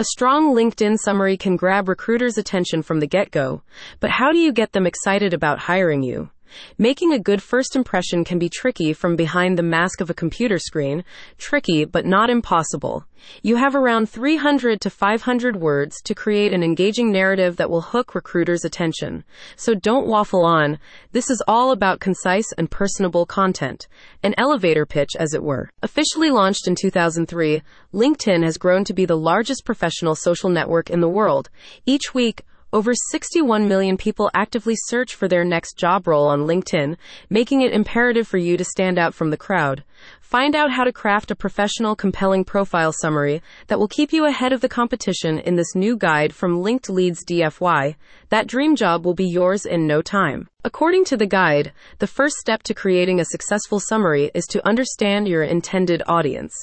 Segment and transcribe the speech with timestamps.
[0.00, 3.60] A strong LinkedIn summary can grab recruiters' attention from the get go,
[4.00, 6.30] but how do you get them excited about hiring you?
[6.78, 10.58] Making a good first impression can be tricky from behind the mask of a computer
[10.58, 11.04] screen.
[11.38, 13.04] Tricky, but not impossible.
[13.42, 18.14] You have around 300 to 500 words to create an engaging narrative that will hook
[18.14, 19.24] recruiters' attention.
[19.56, 20.78] So don't waffle on.
[21.12, 23.88] This is all about concise and personable content.
[24.22, 25.70] An elevator pitch, as it were.
[25.82, 27.62] Officially launched in 2003,
[27.92, 31.50] LinkedIn has grown to be the largest professional social network in the world.
[31.84, 36.96] Each week, over 61 million people actively search for their next job role on LinkedIn,
[37.28, 39.82] making it imperative for you to stand out from the crowd.
[40.20, 44.52] Find out how to craft a professional, compelling profile summary that will keep you ahead
[44.52, 47.96] of the competition in this new guide from Linked Leads DFY.
[48.28, 50.48] That dream job will be yours in no time.
[50.62, 55.26] According to the guide, the first step to creating a successful summary is to understand
[55.26, 56.54] your intended audience.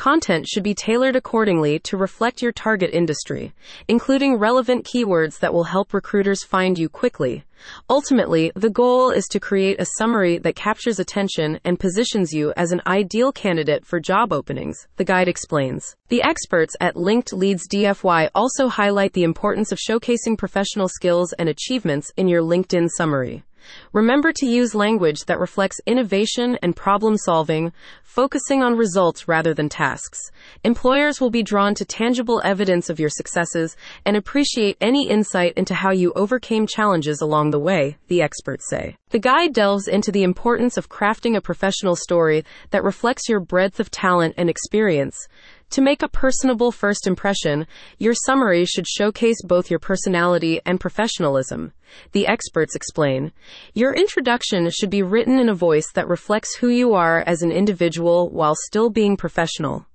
[0.00, 3.52] Content should be tailored accordingly to reflect your target industry,
[3.86, 7.44] including relevant keywords that will help recruiters find you quickly.
[7.90, 12.72] Ultimately, the goal is to create a summary that captures attention and positions you as
[12.72, 15.94] an ideal candidate for job openings, the guide explains.
[16.08, 21.46] The experts at Linked Leads DFY also highlight the importance of showcasing professional skills and
[21.46, 23.44] achievements in your LinkedIn summary.
[23.92, 29.68] Remember to use language that reflects innovation and problem solving, focusing on results rather than
[29.68, 30.18] tasks.
[30.64, 35.74] Employers will be drawn to tangible evidence of your successes and appreciate any insight into
[35.74, 38.96] how you overcame challenges along the way, the experts say.
[39.10, 43.80] The guide delves into the importance of crafting a professional story that reflects your breadth
[43.80, 45.28] of talent and experience.
[45.70, 47.64] To make a personable first impression,
[47.96, 51.72] your summary should showcase both your personality and professionalism.
[52.10, 53.30] The experts explain.
[53.72, 57.52] Your introduction should be written in a voice that reflects who you are as an
[57.52, 59.86] individual while still being professional.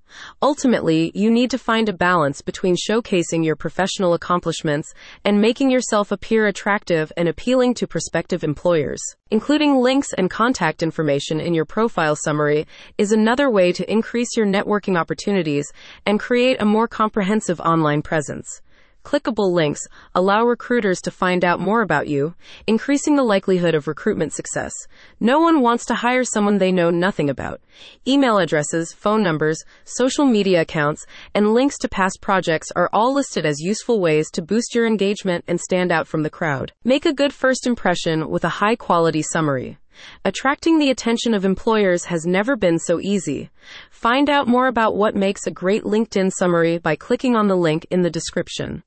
[0.41, 6.11] Ultimately, you need to find a balance between showcasing your professional accomplishments and making yourself
[6.11, 9.01] appear attractive and appealing to prospective employers.
[9.31, 14.45] Including links and contact information in your profile summary is another way to increase your
[14.45, 15.71] networking opportunities
[16.05, 18.61] and create a more comprehensive online presence.
[19.05, 19.81] Clickable links
[20.15, 22.33] allow recruiters to find out more about you,
[22.65, 24.73] increasing the likelihood of recruitment success.
[25.19, 27.61] No one wants to hire someone they know nothing about.
[28.07, 31.05] Email addresses, phone numbers, social media accounts,
[31.35, 35.45] and links to past projects are all listed as useful ways to boost your engagement
[35.47, 36.73] and stand out from the crowd.
[36.83, 39.77] Make a good first impression with a high quality summary.
[40.25, 43.49] Attracting the attention of employers has never been so easy.
[43.89, 47.85] Find out more about what makes a great LinkedIn summary by clicking on the link
[47.89, 48.83] in the description.